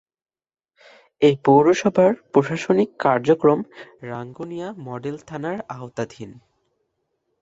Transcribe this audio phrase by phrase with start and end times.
[1.21, 3.59] এ পৌরসভার প্রশাসনিক কার্যক্রম
[4.01, 6.31] রাঙ্গুনিয়া মডেল থানার আওতাধীন।